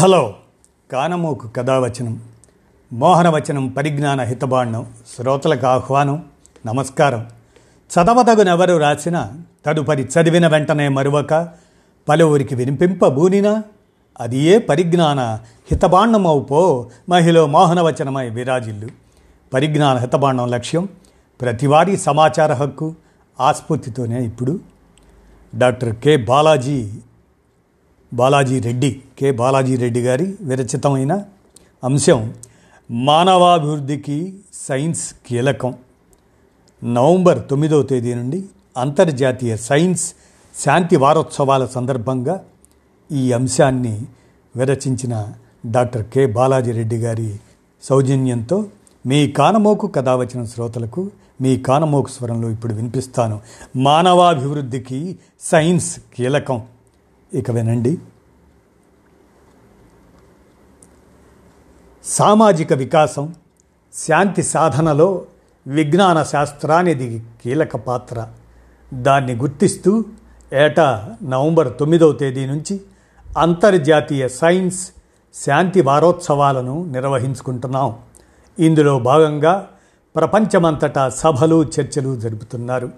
[0.00, 0.34] Hello
[0.92, 2.22] కానమోకు కథావచనం
[2.92, 6.24] మోహనవచనం పరిజ్ఞాన హితబాండం శ్రోతలకు ఆహ్వానం
[6.66, 7.26] నమస్కారం.
[7.90, 9.30] చదవదగునెవరు రాసిన
[9.66, 11.48] తదుపరి చదివిన వెంటనే మరువక
[12.08, 13.62] పలువురికి వినిపింపబూనినా
[14.20, 15.20] అది ఏ పరిజ్ఞాన
[15.70, 18.88] హితబాండమవుపో మహిళ మోహనవచనమై విరాజిల్లు.
[19.54, 20.88] పరిజ్ఞాన హితబాండం లక్ష్యం
[21.40, 22.94] ప్రతివారీ సమాచార హక్కు
[23.40, 24.60] ఆస్ఫూర్తితోనే ఇప్పుడు.
[25.58, 26.16] Doctor K.
[26.16, 26.92] Balaji
[28.14, 29.02] Balaji Reddy.
[29.20, 31.24] K Balaji Reddy గారి విరచితమైన
[31.84, 32.34] అంశం
[32.90, 35.74] మానవాభివృద్ధికి సైన్స్ కీలకం.
[36.84, 38.44] నవంబర్ తొమ్మిదవ తేదీ నుండి
[38.76, 40.14] అంతర్జాతీయ సైన్స్
[40.64, 42.44] శాంతి వారోత్సవాల సందర్భంగా
[43.12, 44.02] ఈ అంశాన్ని
[44.56, 45.26] విరచించిన
[45.70, 47.36] డాక్టర్ కె బాలాజీ రెడ్డి గారి
[47.82, 48.64] సౌజన్యంతో
[49.06, 53.40] మీ కానమోకు కథ వచ్చిన శ్రోతలకు మీ కానమోకు స్వరంలో ఇప్పుడు వినిపిస్తాను.
[53.76, 56.62] మానవాభివృద్ధికి సైన్స్ కీలకం.
[57.34, 57.98] ఇక వినండి.
[62.04, 63.34] సామాజిక వికాసం
[63.94, 65.24] శాంతి సాధనలో
[65.66, 68.26] విజ్ఞాన శాస్త్రానిది కీలక పాత్ర.
[68.94, 70.04] దాన్ని గుర్తిస్తూ
[70.52, 72.80] ఏటా నవంబర్ తొమ్మిదవ తేదీ నుంచి
[73.38, 74.92] అంతర్జాతీయ సైన్స్
[75.34, 77.96] శాంతి వారోత్సవాలను నిర్వహించుకుంటున్నాం.
[78.58, 79.68] ఇందులో భాగంగా
[80.16, 82.90] ప్రపంచమంతటా సభలు చర్చలు జరుపుతున్నారు.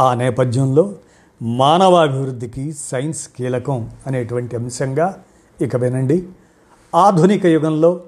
[0.00, 0.94] ఆ నేపథ్యంలో
[1.42, 5.22] మానవాభివృద్ధికి సైన్స్ కీలకం అనేటువంటి అంశంగా
[5.60, 6.28] ఇక వినండి
[6.94, 8.00] ఆధునిక యుగంలో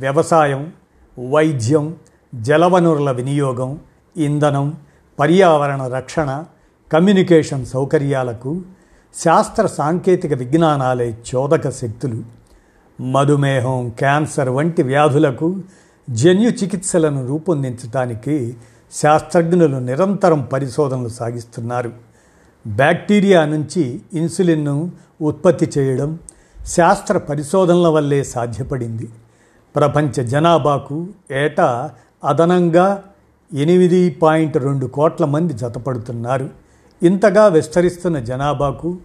[0.00, 0.72] వ్యవసాయం
[1.30, 1.96] వైద్యం
[2.34, 3.78] జలవనరుల వినియోగం
[4.16, 4.74] ఇంధనం
[5.18, 6.44] పర్యావరణ రక్షణ
[6.92, 8.62] కమ్యూనికేషన్ సౌకర్యాలకు
[9.14, 12.22] శాస్త్ర సాంకేతిక విజ్ఞానాలే చోదక శక్తులు.
[13.02, 15.60] మధుమేహం క్యాన్సర్ వంటి వ్యాధులకు
[16.10, 18.56] జన్యు చికిత్సలను రూపొందించడానికి
[18.92, 21.92] శాస్త్రజ్ఞులు నిరంతరం పరిశోధనలు సాగిస్తున్నారు.
[22.66, 26.18] బ్యాక్టీరియా నుంచి ఇన్సులిన్ను ఉత్పత్తి చేయడం
[26.66, 29.08] శాస్త్ర పరిశోధనల వల్లే సాధ్యపడింది.
[29.76, 31.90] ప్రపంచ జనాభాకు ఏటా
[32.24, 33.02] అదనంగా
[33.54, 36.50] ఎనిమిది పాయింట్ రెండు కోట్ల మంది జతపడుతున్నారు.
[37.02, 38.96] ఇంతగా విస్తరిస్తున్న జనాభాకు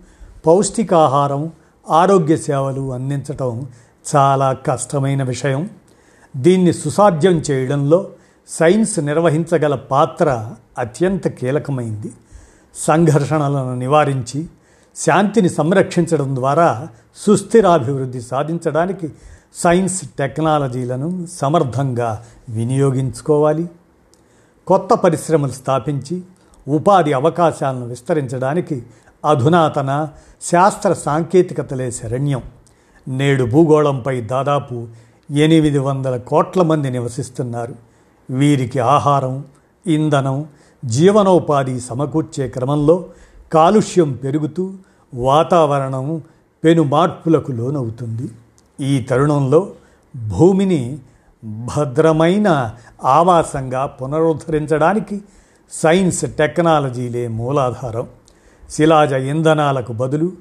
[0.48, 1.52] పౌష్టికాహారం
[1.90, 3.68] ఆరోగ్య సేవలు అందించటం
[4.16, 5.70] చాలా కష్టమైన విషయం.
[6.38, 8.10] దీన్ని సుసాధ్యం చేయడంలో
[8.48, 12.12] సైన్స్ నిర్వహించగల పాత్ర అత్యంత కీలకమైంది.
[12.76, 14.48] సంఘర్షణలను నివారించి
[15.06, 19.12] శాంతిని సంరక్షించడం ద్వారా సుస్థిరాభివృద్ధి సాధించడానికి
[19.56, 23.70] సైన్స్ టెక్నాలజీలను సమర్థంగా వినియోగించుకోవాలి.
[24.68, 26.22] కొత్త పరిశ్రమలు స్థాపించి
[26.68, 28.84] ఉపాధి అవకాశాలను విస్తరించడానికి
[29.26, 30.08] అధునాతన
[30.42, 32.42] శాస్త్ర సాంకేతికతలే శరణ్యం.
[33.08, 34.88] నేడు భూగోళంపై దాదాపు
[35.32, 37.76] ఎనిమిది వందల కోట్ల మంది నివసిస్తున్నారు.
[38.30, 39.46] వీరికి ఆహారం
[39.88, 40.46] ఇంధనం
[40.86, 43.06] జీవనోపాధి సమకూర్చే క్రమంలో
[43.54, 44.74] కాలుష్యం పెరుగుతూ
[45.14, 46.22] వాతావరణం
[46.64, 48.30] పెను మార్పులకు లోనవుతుంది.
[48.84, 49.72] ఈ తరుణంలో
[50.28, 50.98] భూమిని
[51.46, 55.22] భద్రమైన ఆవాసంగా పునరుద్ధరించడానికి
[55.72, 58.08] సైన్స్ టెక్నాలజీలే మూలాధారం.
[58.70, 60.32] శిలాజ ఇంధనాలకు బదులు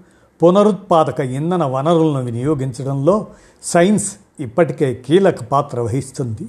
[0.43, 3.27] పునరుత్పాదక ఇంధన వనరులను వినియోగించడంలో
[3.62, 6.47] సైన్స్ ఇప్పటికే కీలక పాత్ర వహిస్తుంది.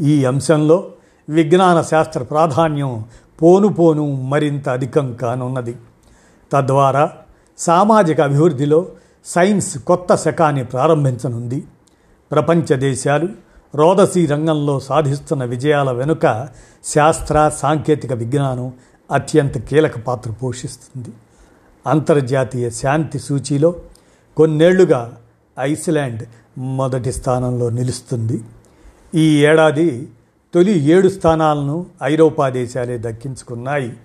[0.00, 0.84] ఈ అంశంలో
[1.28, 3.04] విజ్ఞాన శాస్త్ర ప్రాధాన్యం
[3.42, 5.76] పోను పోను మరింత అధికం కానున్నది.
[6.52, 7.12] తద్వారా
[7.58, 8.88] సామాజిక అభివృద్ధిలో
[9.26, 11.64] సైన్స్ కొత్త శకాన్ని ప్రారంభించనుంది.
[12.32, 13.28] ప్రపంచ దేశాలు
[13.74, 16.48] రోదసీ రంగంలో సాధిస్తున్న విజయాల వెనుక
[16.84, 18.72] శాస్త్ర సాంకేతిక విజ్ఞానం
[19.10, 21.08] అత్యంత కీలక పాత్ర పోషిస్తుంది.
[21.86, 23.74] అంతర్జాతీయ శాంతి సూచీలో
[24.36, 25.16] కొన్నేళ్ళుగా
[25.60, 26.22] ఐస్లాండ్
[26.58, 28.44] మొదటి స్థానంలో నిలుస్తుంది.
[29.14, 30.08] ఈ ఏడాది
[30.56, 33.96] తొలి ఏడు స్థానాలను ఐరోపా దేశాలే దక్కించుకున్నాయి.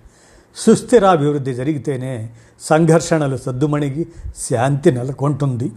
[0.56, 2.30] సుస్థిరాభివృద్ధి జరిగితేనే
[2.60, 4.06] సంఘర్షణలు సద్దుమణిగి
[4.50, 5.72] శాంతి నెలకొంటుంది.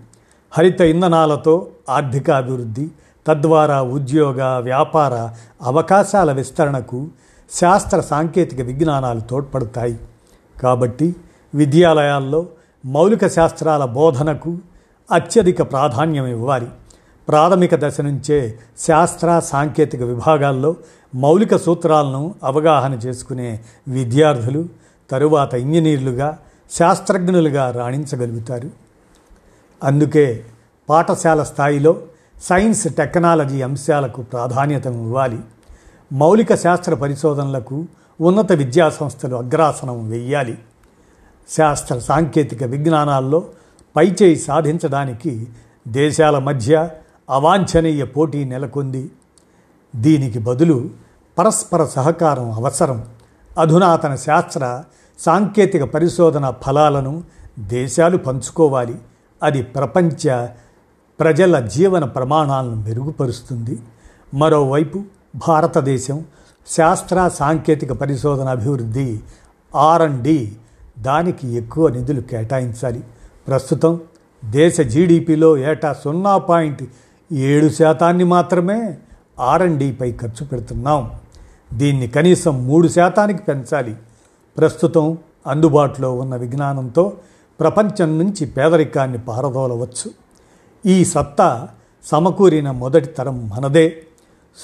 [0.52, 2.92] హరిత ఇంధనాలతో ఆర్థిక అభివృద్ధి
[3.28, 5.30] తద్వారా ఉద్యోగ వ్యాపార
[5.62, 7.08] అవకాశాల విస్తరణకు
[7.52, 10.00] శాస్త్ర సాంకేతిక విజ్ఞానాలు తోడ్పడతాయి.
[10.62, 11.16] కాబట్టి
[11.56, 12.46] విద్యాలయాల్లో
[12.86, 14.58] మౌలిక శాస్త్రాల బోధనకు
[15.12, 16.68] అత్యధిక ప్రాధాన్యం ఇవ్వాలి.
[17.28, 20.76] ప్రాథమిక దశ నుంచే శాస్త్ర సాంకేతిక విభాగాల్లో
[21.16, 24.66] మౌలిక సూత్రాలను అవగాహన చేసుకునే విద్యార్థులు
[25.10, 26.38] తరువాత ఇంజనీర్లుగా
[26.72, 28.70] శాస్త్రజ్ఞులుగా రాణించగలుగుతారు.
[29.84, 30.44] అందుకే
[30.90, 32.02] పాఠశాల స్థాయిలో
[32.44, 35.40] సైన్స్ టెక్నాలజీ అంశాలకు ప్రాధాన్యత ఇవ్వాలి.
[36.14, 37.86] మౌలిక శాస్త్ర పరిశోధనలకు
[38.22, 40.58] ఉన్నత విద్యా సంస్థలు అగ్రాసనం వెయ్యాలి.
[41.50, 43.44] శాస్త్ర సాంకేతిక విజ్ఞానాల్లో
[43.96, 45.48] పైచేయి సాధించడానికి
[45.88, 46.90] దేశాల మధ్య
[47.30, 49.12] అవాంఛనీయ పోటీ నెలకొంది.
[49.96, 50.90] దీనికి బదులు
[51.40, 53.06] పరస్పర సహకారం అవసరం.
[53.60, 54.84] అధునాతన శాస్త్ర
[55.20, 57.24] సాంకేతిక పరిశోధన ఫలాలను
[57.60, 58.96] దేశాలు పంచుకోవాలి.
[59.44, 60.48] అది ప్రపంచ
[61.20, 63.80] ప్రజల జీవన ప్రమాణాలను మెరుగుపరుస్తుంది.
[64.34, 65.04] మరోవైపు
[65.48, 66.26] భారతదేశం
[66.68, 69.20] శాస్త్ర సాంకేతిక పరిశోధన అభివృద్ధి
[69.76, 70.54] ఆర్ అండ్ డి
[71.00, 73.04] దానికి ఎక్కువ నిధులు కేటాయించాలి.
[73.48, 74.00] ప్రస్తుతం
[74.46, 76.84] దేశ జీడిపిలో ఏటా సున్నా పాయింట్
[77.32, 78.98] ఏడు శాతాన్ని మాత్రమే
[79.40, 79.64] ఆర్
[80.12, 81.12] ఖర్చు పెడుతున్నాం.
[81.74, 83.96] దీన్ని కనీసం మూడు శాతానికి పెంచాలి.
[84.58, 85.18] ప్రస్తుతం
[85.48, 87.14] అందుబాటులో ఉన్న విజ్ఞానంతో
[87.60, 90.12] ప్రపంచం నుంచి పేదరికాన్ని పారదోలవచ్చు.
[90.86, 91.68] ఈ సత్తా
[92.06, 94.04] సమకూరిన మొదటి తరం మనదే.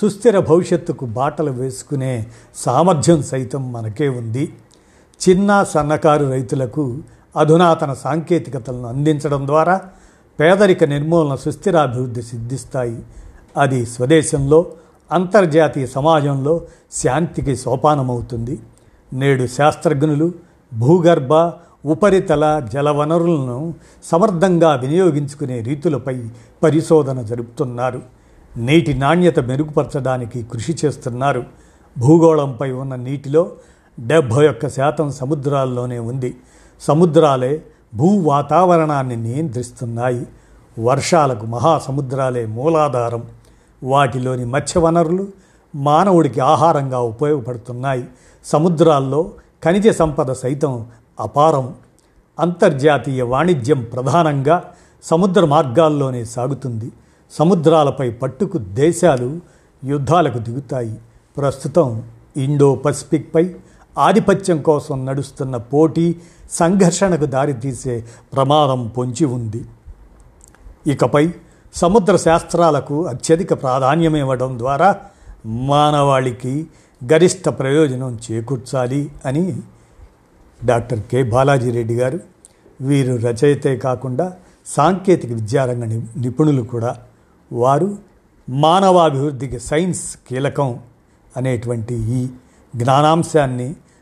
[0.02, 4.54] సుస్థిర భవిష్యత్తుకు బాటలు వేసుకునే సామర్థ్యం సైతం మనకే ఉంది.
[5.30, 6.98] చిన్న సన్నకారు రైతులకు
[7.38, 9.82] అధునాతన సాంకేతికతలను అందించడం ద్వారా
[10.42, 13.04] పేదరిక నిర్మూలన సుస్థిరాభివృద్ధి సిద్ధిస్తాయి.
[13.58, 14.66] అది స్వదేశంలో
[15.12, 16.62] అంతర్జాతీయ సమాజంలో
[16.92, 18.60] శాంతికి సోపానమవుతుంది.
[19.14, 20.34] నేడు శాస్త్రజ్ఞులు
[20.74, 21.52] భూగర్భ
[21.86, 23.74] ఉపరితల జలవనరులను
[24.04, 26.24] సమర్థంగా వినియోగించుకునే రీతులపై
[26.64, 28.02] పరిశోధన జరుపుతున్నారు.
[28.58, 31.44] నీటి నాణ్యత మెరుగుపరచడానికి కృషి చేస్తున్నారు.
[31.98, 33.52] భూగోళంపై ఉన్న నీటిలో
[34.00, 36.38] డెబ్భై ఒక్క శాతం సముద్రాల్లోనే ఉంది.
[36.82, 37.64] సముద్రాలే
[37.96, 40.28] భూ వాతావరణాన్ని నియంత్రిస్తున్నాయి.
[40.80, 43.24] వర్షాలకు మహాసముద్రాలే మూలాధారం.
[43.84, 45.28] వాటిలోని మత్స్య వనరులు
[45.76, 48.06] మానవుడికి ఆహారంగా ఉపయోగపడుతున్నాయి.
[48.46, 49.32] సముద్రాల్లో
[49.64, 50.86] ఖనిజ సంపద సైతం
[51.20, 51.76] అపారం.
[52.40, 54.64] అంతర్జాతీయ వాణిజ్యం ప్రధానంగా
[55.04, 56.92] సముద్ర మార్గాల్లోనే సాగుతుంది.
[57.32, 59.40] సముద్రాలపై పట్టుకు దేశాలు
[59.86, 60.98] యుద్ధాలకు దిగుతాయి.
[61.38, 62.04] ప్రస్తుతం
[62.38, 63.56] ఇండో పసిఫిక్పై
[63.98, 66.16] ఆధిపత్యం కోసం నడుస్తున్న పోటీ
[66.50, 69.66] సంఘర్షణకు దారితీసే ప్రమాదం పొంచి ఉంది.
[70.88, 71.34] ఇకపై
[71.74, 74.96] సముద్ర శాస్త్రాలకు అత్యధిక ప్రాధాన్యమివ్వడం ద్వారా
[75.46, 76.68] మానవాళికి
[77.14, 79.62] గరిష్ట ప్రయోజనం చేకూర్చాలి అని
[80.66, 81.24] డాక్టర్ కె.
[81.24, 82.20] బాలాజీ రెడ్డి గారు
[82.82, 84.34] వీరు రచయితే కాకుండా
[84.66, 86.96] సాంకేతిక విద్యారంగ ని- నిపుణులు కూడా.
[87.54, 87.98] వారు
[88.50, 90.80] మానవాభివృద్ధికి సైన్స్ కీలకం
[91.38, 92.28] అనేటువంటి ఈ
[92.76, 93.76] జ్ఞానాంశాన్ని